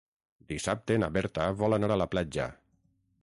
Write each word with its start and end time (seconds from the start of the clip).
Dissabte 0.51 0.97
na 1.03 1.09
Berta 1.17 1.45
vol 1.61 1.77
anar 1.79 1.91
a 1.97 2.01
la 2.05 2.09
platja. 2.15 2.51